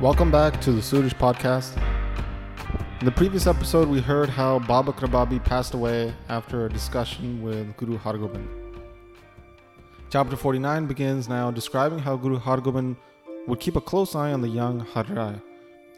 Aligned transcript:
Welcome 0.00 0.30
back 0.30 0.58
to 0.62 0.72
the 0.72 0.80
Sudish 0.80 1.12
podcast. 1.12 1.76
In 3.00 3.04
the 3.04 3.12
previous 3.12 3.46
episode, 3.46 3.88
we 3.88 4.00
heard 4.00 4.30
how 4.30 4.58
Baba 4.60 4.92
Krababi 4.94 5.44
passed 5.44 5.74
away 5.74 6.14
after 6.30 6.64
a 6.64 6.70
discussion 6.70 7.42
with 7.42 7.76
Guru 7.76 7.98
Hargobind. 7.98 8.48
Chapter 10.08 10.36
49 10.36 10.86
begins 10.86 11.28
now 11.28 11.50
describing 11.50 11.98
how 11.98 12.16
Guru 12.16 12.38
Hargobind 12.38 12.96
would 13.46 13.60
keep 13.60 13.76
a 13.76 13.82
close 13.82 14.14
eye 14.14 14.32
on 14.32 14.40
the 14.40 14.48
young 14.48 14.80
Har 14.80 15.04
Rai 15.10 15.42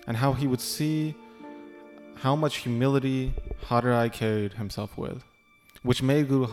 and 0.06 0.16
how 0.16 0.32
he 0.32 0.46
would 0.46 0.60
see 0.60 1.14
how 2.16 2.34
much 2.36 2.58
humility 2.58 3.34
Har 3.66 4.08
carried 4.08 4.54
himself 4.54 4.96
with, 4.96 5.22
which 5.82 6.02
made 6.02 6.28
Guru 6.28 6.46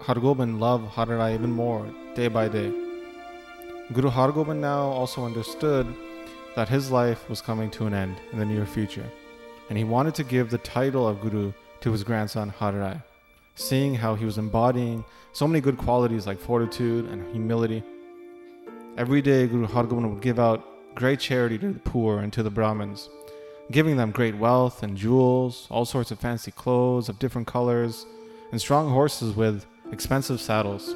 Hargobind 0.00 0.60
love 0.60 0.82
Har 0.88 1.30
even 1.30 1.52
more 1.52 1.86
day 2.14 2.28
by 2.28 2.48
day. 2.48 2.72
Guru 3.92 4.10
Hargobind 4.10 4.60
now 4.60 4.82
also 4.82 5.24
understood 5.24 5.86
that 6.56 6.68
his 6.68 6.90
life 6.90 7.28
was 7.28 7.40
coming 7.40 7.70
to 7.70 7.86
an 7.86 7.94
end 7.94 8.16
in 8.32 8.38
the 8.38 8.44
near 8.44 8.66
future, 8.66 9.08
and 9.68 9.78
he 9.78 9.84
wanted 9.84 10.14
to 10.14 10.24
give 10.24 10.50
the 10.50 10.58
title 10.58 11.06
of 11.06 11.20
Guru 11.20 11.52
to 11.80 11.92
his 11.92 12.04
grandson 12.04 12.48
Har 12.48 12.72
Rai, 12.72 12.96
seeing 13.56 13.94
how 13.94 14.14
he 14.14 14.24
was 14.24 14.38
embodying 14.38 15.04
so 15.32 15.46
many 15.46 15.60
good 15.60 15.76
qualities 15.76 16.26
like 16.26 16.38
fortitude 16.38 17.08
and 17.10 17.30
humility. 17.32 17.82
Every 18.96 19.20
day, 19.20 19.46
Guru 19.46 19.66
Hargobind 19.66 20.08
would 20.12 20.22
give 20.22 20.38
out 20.38 20.73
great 20.94 21.20
charity 21.20 21.58
to 21.58 21.72
the 21.72 21.78
poor 21.80 22.20
and 22.20 22.32
to 22.32 22.42
the 22.42 22.50
Brahmins, 22.50 23.08
giving 23.70 23.96
them 23.96 24.10
great 24.10 24.36
wealth 24.36 24.82
and 24.82 24.96
jewels, 24.96 25.66
all 25.70 25.84
sorts 25.84 26.10
of 26.10 26.18
fancy 26.18 26.50
clothes 26.50 27.08
of 27.08 27.18
different 27.18 27.46
colors, 27.46 28.06
and 28.52 28.60
strong 28.60 28.90
horses 28.90 29.34
with 29.34 29.66
expensive 29.90 30.40
saddles. 30.40 30.94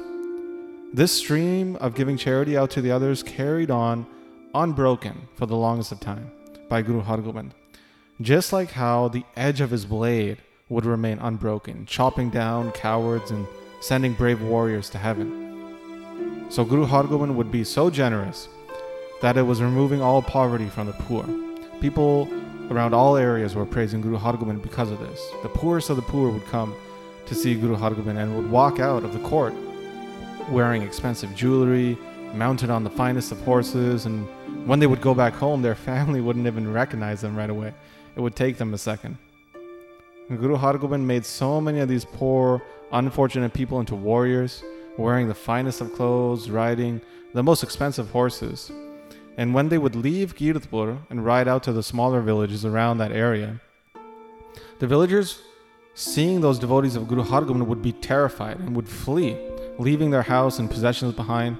This 0.93 1.11
stream 1.11 1.75
of 1.77 1.95
giving 1.95 2.17
charity 2.17 2.57
out 2.57 2.71
to 2.71 2.81
the 2.81 2.91
others 2.91 3.21
carried 3.21 3.69
on 3.69 4.07
unbroken 4.55 5.27
for 5.35 5.45
the 5.45 5.55
longest 5.55 5.91
of 5.91 5.99
time 5.99 6.31
by 6.69 6.81
Guru 6.81 7.03
Hargobind. 7.03 7.51
Just 8.21 8.51
like 8.51 8.71
how 8.71 9.07
the 9.07 9.23
edge 9.35 9.61
of 9.61 9.71
his 9.71 9.85
blade 9.85 10.37
would 10.67 10.85
remain 10.85 11.19
unbroken, 11.19 11.85
chopping 11.85 12.29
down 12.29 12.71
cowards 12.71 13.31
and 13.31 13.47
sending 13.81 14.13
brave 14.13 14.41
warriors 14.41 14.89
to 14.89 14.97
heaven. 14.97 16.47
So 16.49 16.65
Guru 16.65 16.85
Hargobind 16.85 17.35
would 17.35 17.51
be 17.51 17.63
so 17.63 17.89
generous 17.89 18.49
that 19.21 19.37
it 19.37 19.43
was 19.43 19.61
removing 19.61 20.01
all 20.01 20.21
poverty 20.21 20.67
from 20.67 20.87
the 20.87 20.93
poor. 20.93 21.25
People 21.81 22.29
around 22.71 22.93
all 22.93 23.17
areas 23.17 23.55
were 23.55 23.65
praising 23.65 24.01
Guru 24.01 24.17
Hargobind 24.17 24.61
because 24.61 24.91
of 24.91 24.99
this. 24.99 25.21
The 25.43 25.49
poorest 25.49 25.89
of 25.89 25.95
the 25.95 26.01
poor 26.03 26.29
would 26.31 26.45
come 26.47 26.75
to 27.25 27.35
see 27.35 27.55
Guru 27.55 27.75
Hargobind 27.75 28.17
and 28.17 28.35
would 28.35 28.49
walk 28.49 28.79
out 28.79 29.03
of 29.03 29.13
the 29.13 29.19
court 29.27 29.53
wearing 30.49 30.81
expensive 30.81 31.33
jewelry, 31.35 31.97
mounted 32.33 32.69
on 32.69 32.83
the 32.83 32.89
finest 32.89 33.31
of 33.31 33.39
horses, 33.41 34.05
and 34.05 34.27
when 34.67 34.79
they 34.79 34.87
would 34.87 35.01
go 35.01 35.13
back 35.13 35.33
home, 35.33 35.61
their 35.61 35.75
family 35.89 36.21
wouldn't 36.21 36.47
even 36.47 36.71
recognize 36.71 37.21
them 37.21 37.35
right 37.35 37.49
away. 37.49 37.73
It 38.15 38.21
would 38.21 38.35
take 38.35 38.57
them 38.57 38.73
a 38.73 38.77
second. 38.77 39.17
Guru 40.29 40.57
Hargobind 40.57 41.03
made 41.03 41.25
so 41.25 41.59
many 41.59 41.79
of 41.79 41.89
these 41.89 42.05
poor, 42.05 42.61
unfortunate 42.91 43.53
people 43.53 43.79
into 43.79 43.95
warriors, 43.95 44.63
wearing 44.97 45.27
the 45.27 45.33
finest 45.33 45.81
of 45.81 45.93
clothes, 45.93 46.49
riding 46.49 47.01
the 47.33 47.41
most 47.41 47.63
expensive 47.63 48.09
horses. 48.11 48.71
And 49.39 49.53
when 49.53 49.69
they 49.69 49.77
would 49.77 49.95
leave 49.95 50.35
Kiratpur 50.35 50.89
and 51.09 51.25
ride 51.25 51.47
out 51.47 51.63
to 51.63 51.71
the 51.71 51.81
smaller 51.81 52.21
villages 52.21 52.65
around 52.65 52.97
that 52.97 53.13
area, 53.13 53.61
the 54.79 54.87
villagers, 54.87 55.41
seeing 55.95 56.41
those 56.41 56.59
devotees 56.59 56.95
of 56.97 57.07
Guru 57.07 57.23
Hargobind, 57.23 57.65
would 57.65 57.81
be 57.81 57.93
terrified 57.93 58.57
and 58.59 58.75
would 58.75 58.89
flee, 58.89 59.37
leaving 59.77 60.09
their 60.11 60.27
house 60.35 60.59
and 60.59 60.69
possessions 60.69 61.13
behind 61.13 61.57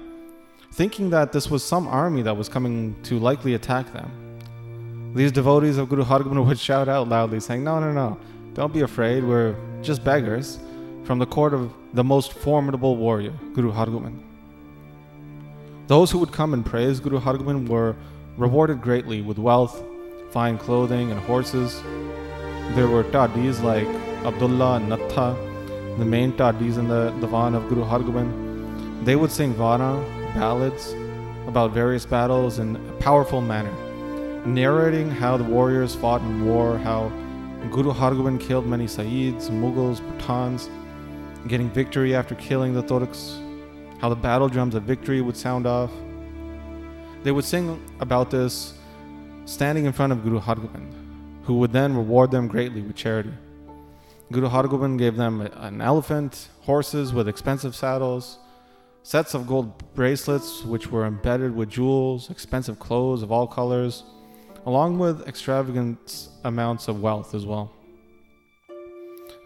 thinking 0.72 1.10
that 1.10 1.32
this 1.32 1.50
was 1.50 1.64
some 1.64 1.88
army 1.88 2.22
that 2.22 2.36
was 2.36 2.48
coming 2.48 2.94
to 3.02 3.18
likely 3.18 3.54
attack 3.54 3.92
them. 3.92 5.12
These 5.14 5.32
devotees 5.32 5.78
of 5.78 5.88
Guru 5.88 6.04
Hargobind 6.04 6.46
would 6.46 6.58
shout 6.58 6.88
out 6.88 7.08
loudly, 7.08 7.40
saying, 7.40 7.64
No, 7.64 7.80
no, 7.80 7.92
no, 7.92 8.18
don't 8.54 8.72
be 8.72 8.82
afraid, 8.82 9.24
we're 9.24 9.56
just 9.82 10.04
beggars 10.04 10.58
from 11.04 11.18
the 11.18 11.26
court 11.26 11.54
of 11.54 11.72
the 11.94 12.04
most 12.04 12.32
formidable 12.32 12.96
warrior, 12.96 13.32
Guru 13.54 13.72
Hargobind. 13.72 14.29
Those 15.90 16.12
who 16.12 16.18
would 16.18 16.30
come 16.30 16.54
and 16.54 16.64
praise 16.64 17.00
Guru 17.00 17.18
Hargobind 17.18 17.68
were 17.68 17.96
rewarded 18.36 18.80
greatly 18.80 19.22
with 19.22 19.40
wealth, 19.40 19.82
fine 20.30 20.56
clothing, 20.56 21.10
and 21.10 21.18
horses. 21.22 21.82
There 22.76 22.86
were 22.86 23.02
tadis 23.02 23.60
like 23.60 23.88
Abdullah 24.24 24.76
and 24.76 24.88
Natha, 24.88 25.34
the 25.98 26.04
main 26.04 26.30
tadis 26.34 26.78
in 26.78 26.86
the 26.86 27.10
Divan 27.20 27.56
of 27.56 27.68
Guru 27.68 27.82
Hargobind. 27.82 29.04
They 29.04 29.16
would 29.16 29.32
sing 29.32 29.52
Vana, 29.52 30.00
ballads 30.36 30.94
about 31.48 31.72
various 31.72 32.06
battles 32.06 32.60
in 32.60 32.76
a 32.76 32.92
powerful 33.00 33.40
manner, 33.40 33.74
narrating 34.46 35.10
how 35.10 35.36
the 35.36 35.42
warriors 35.42 35.96
fought 35.96 36.20
in 36.20 36.46
war, 36.46 36.78
how 36.78 37.08
Guru 37.72 37.92
Hargobind 37.92 38.40
killed 38.40 38.64
many 38.64 38.86
Saids, 38.86 39.50
Mughals, 39.50 40.00
Pathans, 40.20 40.68
getting 41.48 41.68
victory 41.68 42.14
after 42.14 42.36
killing 42.36 42.74
the 42.74 42.82
Turks, 42.82 43.40
how 44.00 44.08
the 44.08 44.16
battle 44.16 44.48
drums 44.48 44.74
of 44.74 44.84
victory 44.84 45.20
would 45.20 45.36
sound 45.36 45.66
off. 45.66 45.90
They 47.22 47.32
would 47.32 47.44
sing 47.44 47.82
about 48.00 48.30
this 48.30 48.74
standing 49.44 49.84
in 49.84 49.92
front 49.92 50.12
of 50.12 50.22
Guru 50.24 50.40
Hargobind, 50.40 50.94
who 51.44 51.58
would 51.58 51.72
then 51.72 51.94
reward 51.94 52.30
them 52.30 52.48
greatly 52.48 52.80
with 52.80 52.96
charity. 52.96 53.32
Guru 54.32 54.48
Hargobind 54.48 54.98
gave 54.98 55.16
them 55.16 55.42
an 55.42 55.82
elephant, 55.82 56.48
horses 56.62 57.12
with 57.12 57.28
expensive 57.28 57.74
saddles, 57.74 58.38
sets 59.02 59.34
of 59.34 59.46
gold 59.46 59.92
bracelets 59.94 60.64
which 60.64 60.90
were 60.90 61.04
embedded 61.04 61.54
with 61.54 61.68
jewels, 61.68 62.30
expensive 62.30 62.78
clothes 62.78 63.22
of 63.22 63.30
all 63.30 63.46
colors, 63.46 64.04
along 64.64 64.98
with 64.98 65.26
extravagant 65.28 66.28
amounts 66.44 66.88
of 66.88 67.02
wealth 67.02 67.34
as 67.34 67.44
well. 67.44 67.70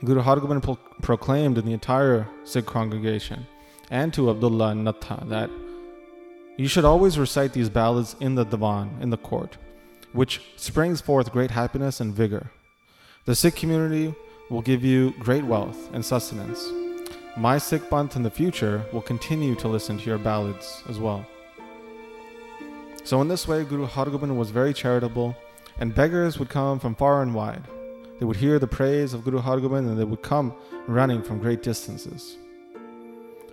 Guru 0.05 0.23
Hargobind 0.23 0.63
pro- 0.63 0.79
proclaimed 1.03 1.59
in 1.59 1.65
the 1.65 1.73
entire 1.73 2.29
Sikh 2.45 2.67
congregation 2.67 3.47
and 3.91 4.13
to 4.15 4.31
Abdullah 4.31 4.71
and 4.71 4.85
Natha 4.85 5.25
that 5.27 5.51
you 6.57 6.69
should 6.69 6.85
always 6.85 7.19
recite 7.19 7.53
these 7.53 7.69
ballads 7.69 8.17
in 8.21 8.35
the 8.35 8.45
divan, 8.45 8.97
in 9.01 9.11
the 9.11 9.17
court, 9.17 9.57
which 10.13 10.41
springs 10.57 11.01
forth 11.01 11.33
great 11.33 11.51
happiness 11.51 12.01
and 12.01 12.15
vigor. 12.15 12.51
The 13.25 13.35
Sikh 13.35 13.57
community 13.57 14.15
will 14.51 14.63
give 14.63 14.85
you 14.85 15.15
great 15.19 15.45
wealth 15.45 15.93
and 15.93 16.05
sustenance 16.05 16.71
my 17.37 17.59
Sikh 17.59 17.83
Panth 17.91 18.15
in 18.15 18.23
the 18.23 18.31
future 18.31 18.85
will 18.93 19.03
continue 19.03 19.57
to 19.57 19.67
listen 19.67 19.99
to 19.99 20.05
your 20.05 20.19
ballads 20.19 20.85
as 20.89 21.01
well. 21.01 21.27
So, 23.03 23.21
in 23.21 23.29
this 23.29 23.49
way, 23.49 23.65
Guru 23.65 23.87
Hargobind 23.87 24.37
was 24.37 24.51
very 24.51 24.73
charitable, 24.73 25.37
and 25.79 25.95
beggars 25.95 26.39
would 26.39 26.49
come 26.49 26.79
from 26.79 26.95
far 26.95 27.23
and 27.23 27.35
wide. 27.35 27.65
They 28.21 28.25
would 28.25 28.37
hear 28.37 28.61
the 28.61 28.69
praise 28.69 29.15
of 29.15 29.25
Guru 29.25 29.41
Hargobind 29.41 29.89
and 29.89 29.99
they 29.99 30.05
would 30.05 30.23
come 30.23 30.55
running 30.87 31.23
from 31.23 31.41
great 31.41 31.63
distances. 31.63 32.37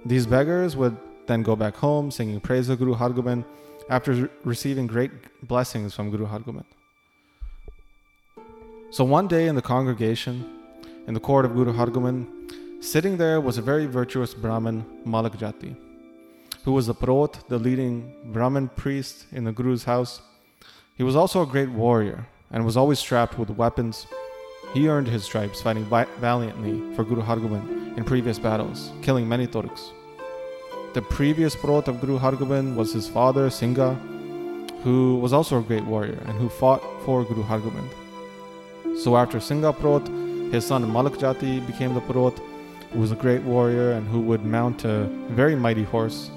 These 0.06 0.26
beggars 0.26 0.76
would 0.76 0.98
then 1.28 1.44
go 1.44 1.56
back 1.56 1.76
home 1.76 2.12
singing 2.12 2.40
praise 2.40 2.70
of 2.70 2.80
Guru 2.80 2.96
Hargobind 2.96 3.46
after 3.90 4.14
re- 4.14 4.30
receiving 4.44 4.88
great 4.88 5.12
blessings 5.48 5.94
from 5.94 6.10
Guru 6.10 6.28
Hargobind. 6.28 6.66
So 8.90 9.04
one 9.04 9.28
day 9.28 9.48
in 9.48 9.56
the 9.56 9.62
congregation, 9.62 10.46
in 11.08 11.14
the 11.14 11.20
court 11.20 11.46
of 11.46 11.54
Guru 11.54 11.74
Hargobind, 11.74 12.28
Sitting 12.82 13.18
there 13.18 13.40
was 13.40 13.60
a 13.60 13.62
very 13.62 13.86
virtuous 13.86 14.34
Brahmin, 14.34 14.84
Malak 15.06 15.34
Jati, 15.34 15.76
who 16.66 16.72
was 16.72 16.88
the 16.88 16.96
Prot, 16.96 17.48
the 17.48 17.60
leading 17.60 18.12
Brahmin 18.34 18.70
priest 18.70 19.28
in 19.32 19.44
the 19.44 19.52
Guru's 19.52 19.84
house. 19.84 20.20
He 20.96 21.04
was 21.04 21.16
also 21.16 21.44
a 21.44 21.46
great 21.46 21.70
warrior 21.70 22.26
and 22.50 22.66
was 22.66 22.76
always 22.76 22.98
strapped 22.98 23.38
with 23.38 23.52
weapons. 23.52 24.08
He 24.74 24.88
earned 24.88 25.08
his 25.08 25.24
stripes 25.24 25.62
fighting 25.62 25.86
valiantly 25.86 26.96
for 26.96 27.04
Guru 27.04 27.22
Hargobind 27.22 27.98
in 27.98 28.04
previous 28.04 28.40
battles, 28.40 28.92
killing 29.02 29.28
many 29.28 29.48
Turks. 29.48 29.92
The 30.94 31.02
previous 31.02 31.56
Prot 31.56 31.88
of 31.88 32.00
Guru 32.02 32.18
Hargobind 32.18 32.76
was 32.76 32.94
his 32.94 33.08
father, 33.08 33.50
Singha, 33.50 33.96
who 34.84 35.18
was 35.18 35.34
also 35.34 35.60
a 35.60 35.64
great 35.64 35.86
warrior 35.86 36.22
and 36.26 36.38
who 36.40 36.50
fought 36.50 36.84
for 37.06 37.24
Guru 37.24 37.44
Hargobind. 37.44 37.90
So 38.98 39.18
after 39.18 39.40
Singha 39.40 39.74
Prot, 39.74 40.08
his 40.52 40.66
son 40.66 40.92
Malak 40.92 41.14
Jati 41.14 41.66
became 41.66 41.94
the 41.94 42.02
Prot 42.02 42.40
who 42.92 43.00
was 43.00 43.12
a 43.12 43.16
great 43.16 43.42
warrior 43.44 43.92
and 43.94 44.08
who 44.08 44.20
would 44.20 44.44
mount 44.44 44.84
a 44.86 45.06
very 45.30 45.56
mighty 45.56 45.84
horse. 45.84 46.30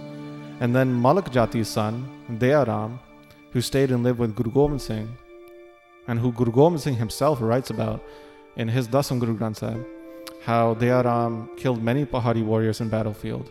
And 0.60 0.74
then 0.74 1.00
Malak 1.00 1.32
Jati's 1.32 1.68
son, 1.68 2.08
Dayaram, 2.30 2.98
who 3.50 3.60
stayed 3.60 3.90
and 3.90 4.02
lived 4.02 4.18
with 4.18 4.36
Guru 4.36 4.50
Gobind 4.50 4.80
Singh, 4.80 5.16
and 6.06 6.18
who 6.18 6.32
Guru 6.32 6.52
Gobind 6.52 6.80
Singh 6.80 6.96
himself 6.96 7.40
writes 7.40 7.70
about 7.70 8.02
in 8.56 8.68
his 8.68 8.88
Dasam 8.88 9.18
Guru 9.18 9.36
Granth 9.36 9.56
Sahib, 9.56 9.84
how 10.42 10.74
Dayaram 10.74 11.26
um, 11.26 11.50
killed 11.56 11.82
many 11.82 12.04
Pahari 12.04 12.44
warriors 12.44 12.80
in 12.80 12.88
battlefield. 12.88 13.50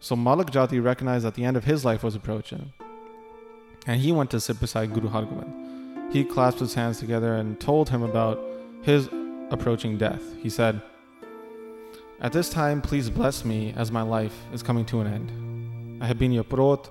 So 0.00 0.16
Malak 0.16 0.50
Jati 0.50 0.82
recognized 0.82 1.24
that 1.24 1.34
the 1.34 1.44
end 1.44 1.56
of 1.56 1.64
his 1.64 1.84
life 1.84 2.02
was 2.02 2.14
approaching. 2.14 2.72
and 3.86 4.00
he 4.00 4.12
went 4.12 4.30
to 4.30 4.40
sit 4.40 4.58
beside 4.60 4.92
Guru 4.92 5.08
Hargobind. 5.08 6.12
He 6.12 6.24
clasped 6.24 6.60
his 6.60 6.74
hands 6.74 6.98
together 6.98 7.34
and 7.34 7.58
told 7.60 7.88
him 7.88 8.02
about 8.02 8.42
his 8.82 9.08
approaching 9.50 9.96
death. 9.96 10.22
He 10.42 10.50
said, 10.50 10.82
At 12.20 12.32
this 12.32 12.50
time, 12.50 12.82
please 12.82 13.08
bless 13.08 13.44
me 13.44 13.72
as 13.76 13.92
my 13.92 14.02
life 14.02 14.36
is 14.52 14.62
coming 14.62 14.84
to 14.86 15.00
an 15.00 15.06
end. 15.06 16.02
I 16.02 16.06
have 16.06 16.18
been 16.18 16.32
your 16.32 16.44
prot, 16.44 16.90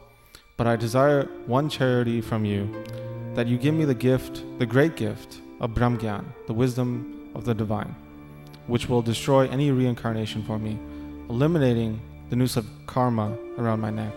but 0.57 0.67
I 0.67 0.75
desire 0.75 1.23
one 1.47 1.69
charity 1.69 2.21
from 2.21 2.45
you 2.45 2.83
that 3.33 3.47
you 3.47 3.57
give 3.57 3.75
me 3.75 3.83
the 3.83 3.93
gift, 3.93 4.43
the 4.57 4.65
great 4.65 4.95
gift 4.95 5.41
of 5.59 5.71
Brahmgyan, 5.71 6.23
the 6.47 6.53
wisdom 6.53 7.29
of 7.35 7.43
the 7.43 7.53
divine, 7.53 7.93
which 8.67 8.87
will 8.87 9.01
destroy 9.01 9.49
any 9.49 9.71
reincarnation 9.71 10.43
for 10.43 10.57
me, 10.57 10.79
eliminating 11.29 11.99
the 12.29 12.35
noose 12.37 12.55
of 12.55 12.65
karma 12.85 13.37
around 13.57 13.81
my 13.81 13.89
neck. 13.89 14.13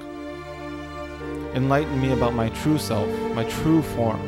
Enlighten 1.55 2.01
me 2.01 2.13
about 2.13 2.35
my 2.35 2.49
true 2.51 2.79
self, 2.79 3.09
my 3.35 3.45
true 3.45 3.83
form, 3.83 4.21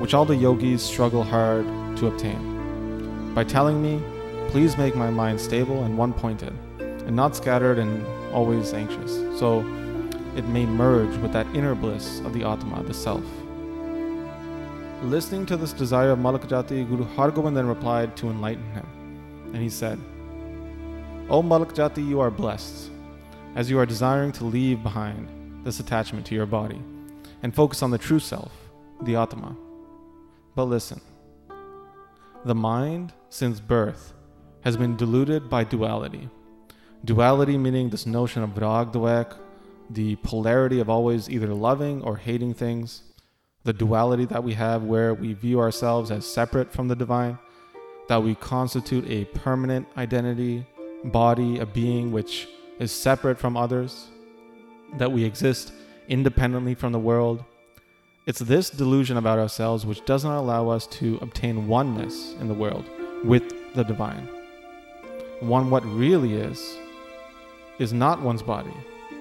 which 0.00 0.14
all 0.14 0.24
the 0.24 0.34
yogis 0.34 0.82
struggle 0.82 1.22
hard 1.22 1.64
to 1.96 2.08
obtain. 2.08 3.34
By 3.34 3.44
telling 3.44 3.80
me, 3.80 4.02
please 4.48 4.76
make 4.76 4.96
my 4.96 5.10
mind 5.10 5.40
stable 5.40 5.84
and 5.84 5.96
one 5.96 6.12
pointed, 6.12 6.52
and 6.80 7.14
not 7.14 7.36
scattered 7.36 7.78
and 7.78 8.04
always 8.34 8.74
anxious, 8.74 9.38
so 9.38 9.62
it 10.36 10.46
may 10.48 10.66
merge 10.66 11.16
with 11.18 11.32
that 11.32 11.46
inner 11.54 11.74
bliss 11.74 12.20
of 12.20 12.34
the 12.34 12.44
Atma, 12.44 12.82
the 12.82 12.92
Self. 12.92 13.24
Listening 15.02 15.46
to 15.46 15.56
this 15.56 15.72
desire 15.72 16.10
of 16.10 16.18
Malakjati, 16.18 16.86
Guru 16.88 17.04
Hargobind 17.04 17.54
then 17.54 17.66
replied 17.66 18.16
to 18.18 18.28
enlighten 18.28 18.70
him. 18.72 18.86
And 19.54 19.62
he 19.62 19.70
said, 19.70 19.98
O 21.30 21.42
Malakjati, 21.42 22.06
you 22.06 22.20
are 22.20 22.30
blessed, 22.30 22.90
as 23.54 23.70
you 23.70 23.78
are 23.78 23.86
desiring 23.86 24.30
to 24.32 24.44
leave 24.44 24.82
behind 24.82 25.28
this 25.64 25.80
attachment 25.80 26.26
to 26.26 26.34
your 26.34 26.46
body 26.46 26.80
and 27.42 27.54
focus 27.54 27.82
on 27.82 27.90
the 27.90 27.98
true 27.98 28.18
self, 28.18 28.52
the 29.02 29.16
Atma. 29.16 29.56
But 30.54 30.64
listen, 30.64 31.00
the 32.44 32.54
mind, 32.54 33.12
since 33.30 33.58
birth, 33.58 34.12
has 34.62 34.76
been 34.76 34.96
deluded 34.96 35.48
by 35.48 35.64
duality. 35.64 36.28
Duality 37.04 37.56
meaning 37.56 37.88
this 37.88 38.06
notion 38.06 38.42
of 38.42 38.56
rag 38.58 38.92
dvek, 38.92 39.36
the 39.90 40.16
polarity 40.16 40.80
of 40.80 40.88
always 40.88 41.28
either 41.30 41.54
loving 41.54 42.02
or 42.02 42.16
hating 42.16 42.54
things, 42.54 43.02
the 43.64 43.72
duality 43.72 44.24
that 44.26 44.44
we 44.44 44.54
have 44.54 44.84
where 44.84 45.14
we 45.14 45.32
view 45.32 45.60
ourselves 45.60 46.10
as 46.10 46.26
separate 46.26 46.72
from 46.72 46.88
the 46.88 46.96
divine, 46.96 47.38
that 48.08 48.22
we 48.22 48.34
constitute 48.34 49.08
a 49.08 49.24
permanent 49.26 49.86
identity, 49.96 50.66
body, 51.04 51.58
a 51.58 51.66
being 51.66 52.12
which 52.12 52.48
is 52.78 52.92
separate 52.92 53.38
from 53.38 53.56
others, 53.56 54.08
that 54.98 55.10
we 55.10 55.24
exist 55.24 55.72
independently 56.08 56.74
from 56.74 56.92
the 56.92 56.98
world. 56.98 57.44
It's 58.26 58.38
this 58.40 58.70
delusion 58.70 59.16
about 59.16 59.38
ourselves 59.38 59.86
which 59.86 60.04
does 60.04 60.24
not 60.24 60.38
allow 60.38 60.68
us 60.68 60.86
to 60.88 61.18
obtain 61.20 61.68
oneness 61.68 62.34
in 62.40 62.48
the 62.48 62.54
world 62.54 62.84
with 63.24 63.74
the 63.74 63.84
divine. 63.84 64.28
One, 65.40 65.70
what 65.70 65.84
really 65.84 66.34
is, 66.34 66.76
is 67.78 67.92
not 67.92 68.22
one's 68.22 68.42
body. 68.42 68.72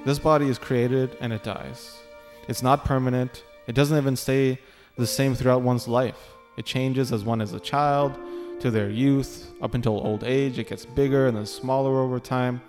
This 0.05 0.19
body 0.19 0.47
is 0.47 0.59
created 0.59 1.17
and 1.19 1.33
it 1.33 1.43
dies. 1.43 1.97
It's 2.47 2.61
not 2.61 2.85
permanent, 2.85 3.43
it 3.65 3.73
doesn't 3.73 3.97
even 3.97 4.15
stay 4.15 4.59
the 4.97 5.07
same 5.07 5.33
throughout 5.33 5.63
one's 5.63 5.87
life. 5.87 6.19
It 6.57 6.65
changes 6.65 7.11
as 7.11 7.23
one 7.23 7.41
is 7.41 7.53
a 7.53 7.59
child 7.59 8.15
to 8.59 8.69
their 8.69 8.89
youth, 8.89 9.51
up 9.63 9.73
until 9.73 10.05
old 10.05 10.23
age. 10.23 10.59
It 10.59 10.69
gets 10.69 10.85
bigger 10.85 11.27
and 11.27 11.35
then 11.35 11.47
smaller 11.47 11.99
over 11.99 12.19
time. 12.19 12.61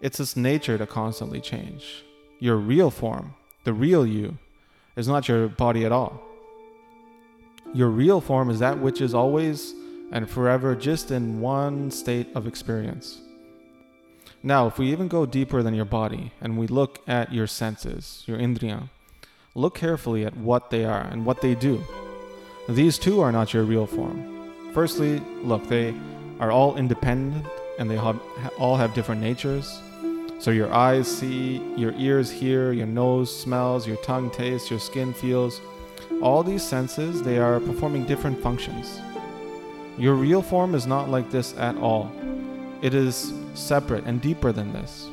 It's 0.00 0.20
its 0.20 0.36
nature 0.36 0.78
to 0.78 0.86
constantly 0.86 1.40
change. 1.40 2.04
Your 2.38 2.56
real 2.56 2.90
form, 2.90 3.34
the 3.64 3.74
real 3.74 4.06
you, 4.06 4.38
is 4.96 5.06
not 5.06 5.28
your 5.28 5.48
body 5.48 5.84
at 5.84 5.92
all. 5.92 6.20
Your 7.74 7.88
real 7.88 8.22
form 8.22 8.48
is 8.48 8.58
that 8.60 8.78
which 8.78 9.02
is 9.02 9.14
always 9.14 9.74
and 10.12 10.28
forever 10.28 10.74
just 10.74 11.10
in 11.10 11.40
one 11.40 11.90
state 11.90 12.28
of 12.34 12.46
experience. 12.46 13.20
Now, 14.42 14.66
if 14.68 14.78
we 14.78 14.90
even 14.92 15.08
go 15.08 15.26
deeper 15.26 15.62
than 15.62 15.74
your 15.74 15.84
body 15.84 16.32
and 16.40 16.56
we 16.56 16.66
look 16.68 17.00
at 17.08 17.32
your 17.32 17.46
senses, 17.46 18.22
your 18.26 18.38
indriya, 18.38 18.88
look 19.54 19.74
carefully 19.74 20.24
at 20.24 20.36
what 20.36 20.70
they 20.70 20.84
are 20.84 21.00
and 21.00 21.24
what 21.24 21.40
they 21.40 21.54
do. 21.54 21.82
These 22.68 22.98
too 22.98 23.20
are 23.20 23.32
not 23.32 23.52
your 23.52 23.64
real 23.64 23.86
form. 23.86 24.52
Firstly, 24.72 25.20
look, 25.42 25.66
they 25.68 25.94
are 26.38 26.52
all 26.52 26.76
independent 26.76 27.46
and 27.78 27.90
they 27.90 27.98
all 27.98 28.76
have 28.76 28.94
different 28.94 29.20
natures. 29.20 29.80
So 30.38 30.52
your 30.52 30.72
eyes 30.72 31.08
see, 31.08 31.60
your 31.76 31.92
ears 31.96 32.30
hear, 32.30 32.72
your 32.72 32.86
nose 32.86 33.34
smells, 33.34 33.88
your 33.88 33.96
tongue 33.98 34.30
tastes, 34.30 34.70
your 34.70 34.78
skin 34.78 35.12
feels. 35.12 35.60
All 36.22 36.44
these 36.44 36.62
senses, 36.62 37.22
they 37.22 37.38
are 37.38 37.58
performing 37.58 38.04
different 38.04 38.40
functions. 38.40 39.00
Your 39.96 40.14
real 40.14 40.42
form 40.42 40.76
is 40.76 40.86
not 40.86 41.08
like 41.08 41.30
this 41.32 41.56
at 41.56 41.76
all. 41.78 42.12
It 42.82 42.94
is 42.94 43.32
separate 43.58 44.04
and 44.04 44.20
deeper 44.20 44.52
than 44.52 44.72
this. 44.72 45.10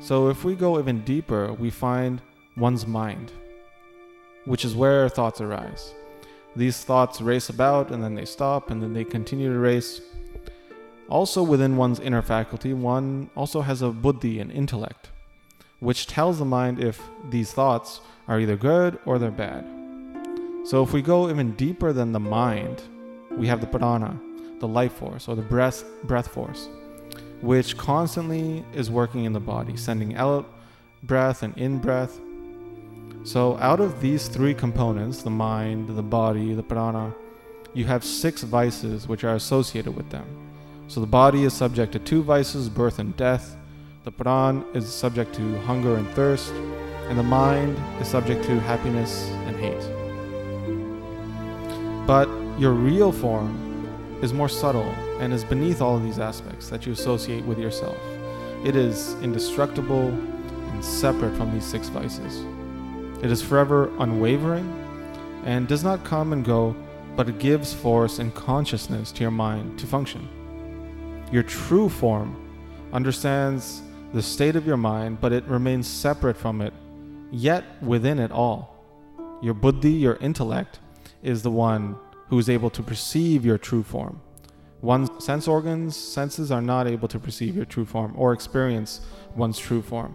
So 0.00 0.28
if 0.28 0.44
we 0.44 0.54
go 0.54 0.78
even 0.78 1.02
deeper, 1.02 1.52
we 1.52 1.70
find 1.70 2.20
one's 2.56 2.86
mind 2.86 3.32
which 4.46 4.64
is 4.64 4.74
where 4.74 5.08
thoughts 5.08 5.40
arise. 5.40 5.92
These 6.54 6.82
thoughts 6.84 7.20
race 7.20 7.50
about 7.50 7.90
and 7.90 8.02
then 8.02 8.14
they 8.14 8.24
stop 8.24 8.70
and 8.70 8.82
then 8.82 8.94
they 8.94 9.04
continue 9.04 9.52
to 9.52 9.58
race. 9.58 10.00
Also, 11.08 11.42
within 11.42 11.76
one's 11.76 12.00
inner 12.00 12.22
faculty, 12.22 12.72
one 12.72 13.30
also 13.36 13.60
has 13.60 13.82
a 13.82 13.90
buddhi, 13.90 14.40
an 14.40 14.50
intellect, 14.50 15.10
which 15.78 16.06
tells 16.06 16.38
the 16.38 16.44
mind 16.44 16.82
if 16.82 17.00
these 17.30 17.52
thoughts 17.52 18.00
are 18.26 18.40
either 18.40 18.56
good 18.56 18.98
or 19.04 19.18
they're 19.18 19.30
bad. 19.30 19.64
So, 20.64 20.82
if 20.82 20.92
we 20.92 21.02
go 21.02 21.28
even 21.28 21.52
deeper 21.52 21.92
than 21.92 22.10
the 22.10 22.18
mind, 22.18 22.82
we 23.30 23.46
have 23.46 23.60
the 23.60 23.68
prana, 23.68 24.18
the 24.58 24.66
life 24.66 24.94
force, 24.94 25.28
or 25.28 25.36
the 25.36 25.42
breath, 25.42 25.84
breath 26.04 26.26
force, 26.26 26.68
which 27.40 27.76
constantly 27.76 28.64
is 28.74 28.90
working 28.90 29.24
in 29.24 29.32
the 29.32 29.40
body, 29.40 29.76
sending 29.76 30.16
out 30.16 30.50
breath 31.02 31.42
and 31.42 31.56
in 31.56 31.78
breath, 31.78 32.18
so, 33.26 33.58
out 33.58 33.80
of 33.80 34.00
these 34.00 34.28
three 34.28 34.54
components 34.54 35.24
the 35.24 35.30
mind, 35.30 35.88
the 35.88 36.00
body, 36.00 36.54
the 36.54 36.62
prana 36.62 37.12
you 37.74 37.84
have 37.84 38.04
six 38.04 38.44
vices 38.44 39.08
which 39.08 39.24
are 39.24 39.34
associated 39.34 39.96
with 39.96 40.08
them. 40.10 40.24
So, 40.86 41.00
the 41.00 41.08
body 41.08 41.42
is 41.42 41.52
subject 41.52 41.90
to 41.94 41.98
two 41.98 42.22
vices 42.22 42.68
birth 42.68 43.00
and 43.00 43.16
death, 43.16 43.56
the 44.04 44.12
prana 44.12 44.64
is 44.74 44.88
subject 44.88 45.34
to 45.34 45.58
hunger 45.62 45.96
and 45.96 46.08
thirst, 46.10 46.52
and 47.08 47.18
the 47.18 47.24
mind 47.24 47.76
is 48.00 48.06
subject 48.06 48.44
to 48.44 48.60
happiness 48.60 49.26
and 49.48 49.56
hate. 49.56 49.84
But 52.06 52.28
your 52.60 52.74
real 52.74 53.10
form 53.10 53.65
is 54.22 54.32
more 54.32 54.48
subtle 54.48 54.88
and 55.20 55.32
is 55.32 55.44
beneath 55.44 55.80
all 55.80 55.96
of 55.96 56.02
these 56.02 56.18
aspects 56.18 56.68
that 56.68 56.86
you 56.86 56.92
associate 56.92 57.44
with 57.44 57.58
yourself. 57.58 57.96
It 58.64 58.74
is 58.74 59.14
indestructible 59.22 60.08
and 60.08 60.84
separate 60.84 61.36
from 61.36 61.52
these 61.52 61.64
six 61.64 61.88
vices. 61.88 62.44
It 63.22 63.30
is 63.30 63.42
forever 63.42 63.90
unwavering 63.98 64.70
and 65.44 65.68
does 65.68 65.84
not 65.84 66.04
come 66.04 66.32
and 66.32 66.44
go, 66.44 66.74
but 67.14 67.28
it 67.28 67.38
gives 67.38 67.72
force 67.72 68.18
and 68.18 68.34
consciousness 68.34 69.12
to 69.12 69.22
your 69.22 69.30
mind 69.30 69.78
to 69.78 69.86
function. 69.86 70.28
Your 71.30 71.42
true 71.42 71.88
form 71.88 72.36
understands 72.92 73.82
the 74.12 74.22
state 74.22 74.56
of 74.56 74.66
your 74.66 74.76
mind, 74.76 75.20
but 75.20 75.32
it 75.32 75.44
remains 75.44 75.86
separate 75.86 76.36
from 76.36 76.60
it, 76.60 76.72
yet 77.30 77.64
within 77.82 78.18
it 78.18 78.30
all. 78.30 78.76
Your 79.42 79.54
buddhi, 79.54 79.92
your 79.92 80.16
intellect, 80.16 80.80
is 81.22 81.42
the 81.42 81.50
one 81.50 81.96
who 82.28 82.38
is 82.38 82.48
able 82.48 82.70
to 82.70 82.82
perceive 82.82 83.44
your 83.44 83.58
true 83.58 83.82
form. 83.82 84.20
One's 84.82 85.24
sense 85.24 85.48
organs, 85.48 85.96
senses 85.96 86.52
are 86.52 86.62
not 86.62 86.86
able 86.86 87.08
to 87.08 87.18
perceive 87.18 87.56
your 87.56 87.64
true 87.64 87.84
form 87.84 88.12
or 88.16 88.32
experience 88.32 89.00
one's 89.34 89.58
true 89.58 89.82
form. 89.82 90.14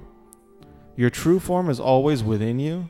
Your 0.96 1.10
true 1.10 1.39
form 1.39 1.70
is 1.70 1.80
always 1.80 2.24
within 2.24 2.60
you 2.60 2.89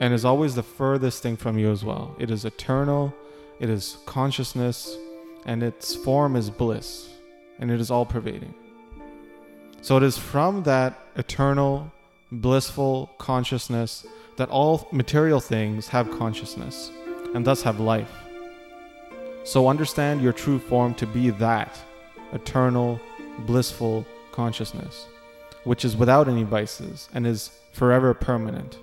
and 0.00 0.14
is 0.14 0.24
always 0.24 0.54
the 0.54 0.62
furthest 0.62 1.22
thing 1.22 1.36
from 1.36 1.58
you 1.58 1.70
as 1.70 1.84
well. 1.84 2.16
It 2.18 2.30
is 2.30 2.44
eternal, 2.44 3.14
it 3.60 3.68
is 3.68 3.98
consciousness, 4.06 4.96
and 5.44 5.62
its 5.62 5.94
form 5.94 6.36
is 6.36 6.50
bliss, 6.50 7.08
and 7.58 7.70
it 7.70 7.80
is 7.80 7.90
all 7.90 8.06
pervading. 8.06 8.54
So 9.80 9.96
it 9.96 10.02
is 10.02 10.16
from 10.16 10.62
that 10.62 10.98
eternal, 11.16 11.92
blissful 12.30 13.10
consciousness 13.18 14.06
that 14.36 14.48
all 14.48 14.88
material 14.92 15.40
things 15.40 15.88
have 15.88 16.10
consciousness 16.10 16.90
and 17.34 17.44
thus 17.44 17.62
have 17.62 17.80
life. 17.80 18.21
So 19.44 19.68
understand 19.68 20.22
your 20.22 20.32
true 20.32 20.58
form 20.58 20.94
to 20.94 21.06
be 21.06 21.30
that 21.30 21.78
eternal, 22.32 23.00
blissful 23.40 24.06
consciousness, 24.30 25.06
which 25.64 25.84
is 25.84 25.96
without 25.96 26.28
any 26.28 26.44
vices 26.44 27.08
and 27.12 27.26
is 27.26 27.50
forever 27.72 28.14
permanent. 28.14 28.78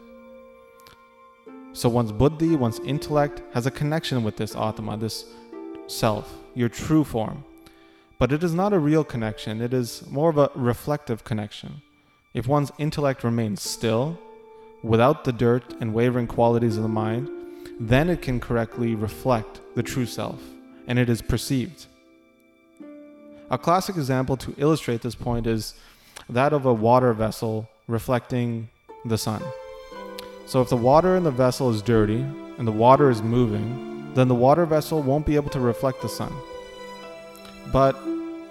So 1.72 1.88
one's 1.88 2.12
buddhi, 2.12 2.56
one's 2.56 2.80
intellect, 2.80 3.42
has 3.54 3.66
a 3.66 3.72
connection 3.72 4.24
with 4.24 4.36
this 4.36 4.56
Atma, 4.56 4.98
this 4.98 5.25
self, 5.88 6.34
your 6.56 6.68
true 6.68 7.04
form. 7.04 7.46
But 8.18 8.34
it 8.34 8.44
is 8.44 8.54
not 8.54 8.74
a 8.74 8.80
real 8.80 9.06
connection, 9.06 9.62
it 9.62 9.74
is 9.74 10.04
more 10.10 10.30
of 10.30 10.38
a 10.38 10.51
reflective 10.56 11.24
connection. 11.24 11.82
If 12.34 12.48
one's 12.48 12.72
intellect 12.78 13.24
remains 13.24 13.62
still, 13.62 14.20
without 14.84 15.24
the 15.24 15.32
dirt 15.32 15.75
and 15.80 15.94
wavering 15.94 16.28
qualities 16.28 16.75
of 16.75 16.84
the 16.84 16.89
mind, 16.89 17.30
then 17.79 18.09
it 18.09 18.21
can 18.21 18.39
correctly 18.39 18.93
reflect 18.93 19.62
the 19.75 19.83
true 19.83 20.05
self, 20.05 20.41
and 20.88 21.00
it 21.00 21.09
is 21.09 21.21
perceived. 21.21 21.86
A 23.50 23.57
classic 23.57 23.95
example 23.95 24.38
to 24.38 24.53
illustrate 24.57 25.01
this 25.01 25.15
point 25.15 25.48
is 25.48 25.74
that 26.29 26.53
of 26.53 26.65
a 26.65 26.74
water 26.74 27.13
vessel 27.13 27.67
reflecting 27.88 28.69
the 29.05 29.17
sun. 29.17 29.41
So, 30.45 30.62
if 30.62 30.69
the 30.69 30.77
water 30.77 31.15
in 31.15 31.24
the 31.24 31.31
vessel 31.31 31.69
is 31.69 31.81
dirty 31.81 32.19
and 32.57 32.67
the 32.67 32.71
water 32.71 33.09
is 33.09 33.21
moving, 33.21 34.13
then 34.13 34.27
the 34.27 34.36
water 34.36 34.65
vessel 34.65 35.01
won't 35.01 35.25
be 35.25 35.36
able 35.36 35.50
to 35.51 35.59
reflect 35.59 36.01
the 36.01 36.09
sun. 36.09 36.33
But 37.71 37.95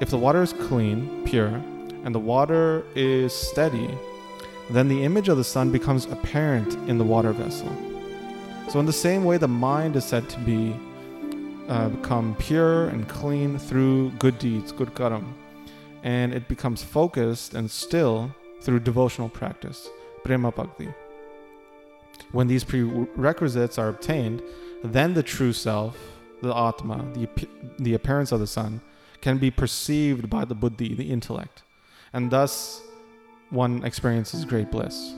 if 0.00 0.11
the 0.11 0.18
water 0.18 0.42
is 0.42 0.52
clean, 0.52 1.25
pure, 1.26 1.62
and 2.04 2.14
the 2.14 2.20
water 2.20 2.85
is 2.94 3.32
steady, 3.32 3.90
then 4.70 4.88
the 4.88 5.04
image 5.04 5.28
of 5.28 5.37
the 5.37 5.44
sun 5.44 5.70
becomes 5.70 6.06
apparent 6.06 6.75
in 6.88 6.99
the 6.99 7.04
water 7.04 7.32
vessel. 7.32 7.88
So, 8.68 8.78
in 8.80 8.87
the 8.87 8.92
same 8.92 9.25
way, 9.25 9.38
the 9.38 9.48
mind 9.48 9.96
is 9.96 10.04
said 10.04 10.28
to 10.28 10.38
be 10.40 10.76
uh, 11.68 11.88
become 11.88 12.34
pure 12.38 12.88
and 12.88 13.08
clean 13.08 13.58
through 13.58 14.10
good 14.18 14.38
deeds, 14.38 14.72
good 14.72 14.94
karam, 14.94 15.34
and 16.02 16.34
it 16.34 16.48
becomes 16.48 16.82
focused 16.82 17.54
and 17.54 17.70
still 17.70 18.34
through 18.60 18.80
devotional 18.80 19.30
practice, 19.30 19.88
prema 20.22 20.50
bhakti. 20.52 20.88
When 22.32 22.46
these 22.46 22.64
prerequisites 22.64 23.78
are 23.78 23.88
obtained, 23.88 24.42
then 24.84 25.14
the 25.14 25.22
true 25.22 25.52
self, 25.52 25.96
the 26.42 26.54
atma, 26.54 27.06
the, 27.14 27.28
the 27.78 27.94
appearance 27.94 28.32
of 28.32 28.40
the 28.40 28.46
sun, 28.46 28.80
can 29.20 29.38
be 29.38 29.50
perceived 29.50 30.28
by 30.28 30.44
the 30.44 30.54
buddhi, 30.54 30.94
the 30.94 31.10
intellect, 31.10 31.62
and 32.12 32.30
thus 32.30 32.82
one 33.50 33.82
experiences 33.84 34.44
great 34.44 34.70
bliss. 34.70 35.14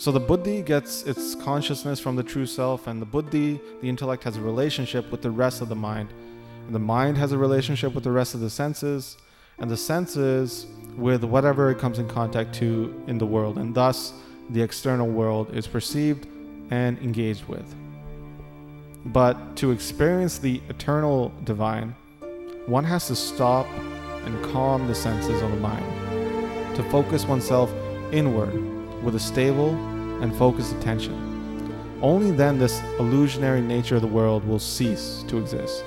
So 0.00 0.10
the 0.10 0.18
buddhi 0.18 0.62
gets 0.62 1.02
its 1.02 1.34
consciousness 1.34 2.00
from 2.00 2.16
the 2.16 2.22
true 2.22 2.46
self, 2.46 2.86
and 2.86 3.02
the 3.02 3.06
buddhi, 3.06 3.60
the 3.82 3.86
intellect, 3.90 4.24
has 4.24 4.38
a 4.38 4.40
relationship 4.40 5.10
with 5.10 5.20
the 5.20 5.30
rest 5.30 5.60
of 5.60 5.68
the 5.68 5.74
mind. 5.74 6.08
And 6.64 6.74
the 6.74 6.78
mind 6.78 7.18
has 7.18 7.32
a 7.32 7.36
relationship 7.36 7.92
with 7.92 8.04
the 8.04 8.10
rest 8.10 8.32
of 8.32 8.40
the 8.40 8.48
senses, 8.48 9.18
and 9.58 9.70
the 9.70 9.76
senses 9.76 10.64
with 10.96 11.22
whatever 11.22 11.70
it 11.70 11.78
comes 11.78 11.98
in 11.98 12.08
contact 12.08 12.54
to 12.54 13.04
in 13.08 13.18
the 13.18 13.26
world, 13.26 13.58
and 13.58 13.74
thus 13.74 14.14
the 14.48 14.62
external 14.62 15.06
world 15.06 15.54
is 15.54 15.66
perceived 15.66 16.26
and 16.70 16.96
engaged 17.00 17.44
with. 17.44 17.74
But 19.04 19.54
to 19.56 19.70
experience 19.70 20.38
the 20.38 20.62
eternal 20.70 21.30
divine, 21.44 21.94
one 22.64 22.84
has 22.84 23.06
to 23.08 23.14
stop 23.14 23.66
and 24.24 24.42
calm 24.46 24.86
the 24.86 24.94
senses 24.94 25.42
of 25.42 25.50
the 25.50 25.58
mind, 25.58 25.84
to 26.76 26.82
focus 26.84 27.26
oneself 27.26 27.70
inward 28.12 28.54
with 29.02 29.14
a 29.14 29.20
stable 29.20 29.74
and 30.20 30.34
focused 30.36 30.74
attention. 30.76 31.16
Only 32.02 32.30
then 32.30 32.58
this 32.58 32.80
illusionary 32.98 33.60
nature 33.60 33.96
of 33.96 34.02
the 34.02 34.08
world 34.08 34.46
will 34.46 34.58
cease 34.58 35.24
to 35.28 35.38
exist, 35.38 35.84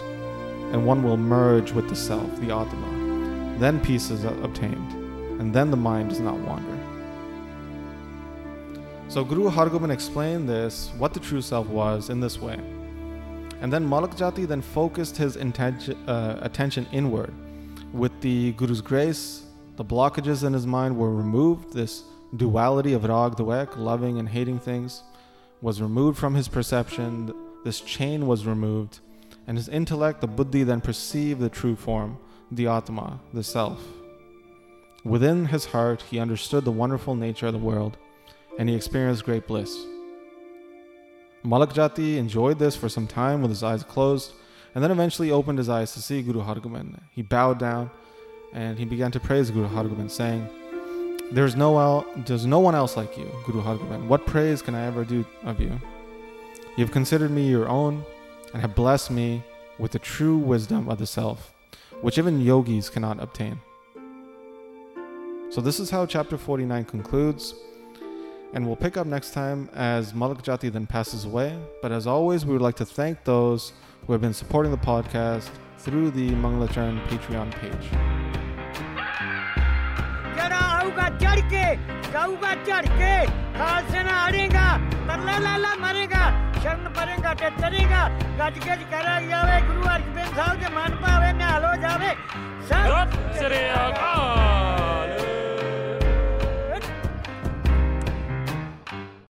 and 0.72 0.86
one 0.86 1.04
will 1.04 1.18
merge 1.18 1.72
with 1.72 1.90
the 1.90 1.96
self, 1.96 2.30
the 2.40 2.54
Atma. 2.54 3.58
Then 3.60 3.80
peace 3.80 4.10
is 4.10 4.24
obtained, 4.24 4.92
and 5.40 5.54
then 5.54 5.72
the 5.72 5.78
mind 5.78 6.10
does 6.10 6.20
not 6.20 6.38
wander. 6.38 6.78
So 9.08 9.24
Guru 9.24 9.50
Hargobind 9.50 9.92
explained 9.92 10.50
this, 10.50 10.92
what 10.98 11.14
the 11.14 11.20
true 11.20 11.42
self 11.42 11.68
was, 11.68 12.10
in 12.10 12.20
this 12.20 12.40
way. 12.40 12.60
And 13.62 13.72
then 13.72 13.88
Malak 13.88 14.16
Jati 14.16 14.48
then 14.48 14.62
focused 14.62 15.18
his 15.18 15.36
intention, 15.36 15.98
uh, 16.10 16.40
attention 16.42 16.86
inward. 16.92 17.34
With 17.94 18.20
the 18.22 18.54
Guru's 18.54 18.82
grace, 18.82 19.44
the 19.76 19.86
blockages 19.86 20.44
in 20.44 20.54
his 20.54 20.66
mind 20.66 20.98
were 20.98 21.14
removed. 21.14 21.74
This 21.74 22.04
duality 22.36 22.94
of 22.94 23.04
Rag 23.04 23.34
Dvek, 23.34 23.78
loving 23.78 24.18
and 24.18 24.30
hating 24.30 24.60
things, 24.60 25.04
was 25.62 25.82
removed 25.82 26.18
from 26.18 26.36
his 26.36 26.48
perception. 26.48 27.34
This 27.64 27.80
chain 27.82 28.28
was 28.28 28.46
removed. 28.46 29.00
And 29.48 29.58
his 29.58 29.70
intellect, 29.70 30.22
the 30.22 30.28
Buddhi, 30.28 30.64
then 30.64 30.82
perceived 30.82 31.42
the 31.42 31.50
true 31.50 31.76
form, 31.76 32.18
the 32.52 32.68
Atma, 32.68 33.20
the 33.34 33.44
Self. 33.44 33.80
Within 35.04 35.48
his 35.48 35.66
heart, 35.66 36.02
he 36.02 36.20
understood 36.20 36.64
the 36.64 36.72
wonderful 36.72 37.16
nature 37.16 37.48
of 37.48 37.54
the 37.54 37.60
world, 37.60 37.98
and 38.58 38.70
he 38.70 38.76
experienced 38.76 39.26
great 39.26 39.48
bliss. 39.48 39.86
Malakjati 41.44 42.16
enjoyed 42.16 42.58
this 42.58 42.76
for 42.76 42.88
some 42.88 43.06
time 43.06 43.42
with 43.42 43.52
his 43.52 43.64
eyes 43.64 43.84
closed, 43.84 44.32
and 44.74 44.84
then 44.84 44.92
eventually 44.92 45.30
opened 45.30 45.58
his 45.58 45.70
eyes 45.70 45.94
to 45.94 46.02
see 46.02 46.22
Guru 46.22 46.42
Hargobind. 46.42 47.00
He 47.12 47.22
bowed 47.22 47.60
down 47.60 47.92
and 48.54 48.78
he 48.78 48.86
began 48.86 49.12
to 49.12 49.20
praise 49.20 49.52
Guru 49.52 49.68
Hargobind, 49.68 50.12
saying, 50.12 50.48
there's 51.32 51.56
no, 51.56 51.80
el- 51.80 52.06
there's 52.26 52.46
no 52.46 52.60
one 52.60 52.76
else 52.76 52.96
like 52.98 53.18
you, 53.18 53.30
Guru 53.46 53.62
Hargobind. 53.62 54.06
What 54.08 54.26
praise 54.26 54.62
can 54.62 54.76
I 54.76 54.86
ever 54.86 55.04
do 55.04 55.26
of 55.44 55.60
you? 55.60 55.80
You 56.78 56.84
have 56.84 56.92
considered 56.92 57.32
me 57.32 57.48
your 57.50 57.68
own 57.70 58.04
and 58.54 58.62
have 58.62 58.76
blessed 58.76 59.12
me 59.12 59.44
with 59.80 59.92
the 59.92 60.00
true 60.00 60.38
wisdom 60.38 60.90
of 60.90 61.00
the 61.00 61.08
self, 61.08 61.54
which 62.02 62.18
even 62.18 62.42
yogis 62.42 62.90
cannot 62.90 63.22
obtain. 63.22 63.60
So, 65.50 65.62
this 65.62 65.80
is 65.80 65.90
how 65.92 66.06
chapter 66.08 66.38
49 66.38 66.86
concludes. 66.86 67.54
And 68.54 68.68
we'll 68.68 68.76
pick 68.76 68.98
up 68.98 69.08
next 69.08 69.32
time 69.32 69.68
as 69.74 70.14
Malik 70.14 70.40
Jati 70.40 70.72
then 70.72 70.86
passes 70.86 71.26
away. 71.26 71.58
But 71.82 71.92
as 71.92 72.06
always, 72.06 72.46
we 72.46 72.54
would 72.54 72.62
like 72.62 72.76
to 72.76 72.86
thank 72.86 73.24
those 73.24 73.74
who 74.06 74.14
have 74.14 74.22
been 74.22 74.34
supporting 74.34 74.72
the 74.72 74.78
podcast 74.78 75.50
through 75.80 76.12
the 76.12 76.30
Manglacharan 76.30 77.04
Patreon 77.08 77.52
page. 77.52 78.13
गाऊगा 80.94 81.10
चढ़ 81.18 81.40
के 81.50 81.66
गाऊगा 82.14 82.54
चढ़ 82.66 82.86
के 82.88 83.14
खाल 83.58 83.84
सेना 83.90 84.14
हारेगा 84.14 84.66
तरला 85.10 85.38
लाला 85.42 85.72
मरेगा, 85.82 86.24
शरण 86.62 86.86
परेगा, 86.94 87.34
ते 87.34 87.50
चलेगा 87.58 88.02
गज 88.38 88.56
गज 88.66 88.82
करा 88.94 89.16
जावे, 89.26 89.58
गुरु 89.68 89.82
अर्जुन 89.90 90.26
साहब 90.38 90.56
के 90.62 90.70
मान 90.76 90.92
पावे 91.02 91.32
नहालो 91.34 91.74
जावे। 91.82 92.12
सर। 92.70 92.94
श्री 93.40 93.62
अकाल 93.74 94.73